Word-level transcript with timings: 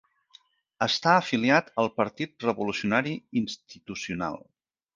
Està 0.85 1.11
afiliat 1.17 1.69
al 1.83 1.91
Partit 2.01 2.47
Revolucionari 2.49 3.13
Institucional. 3.43 4.43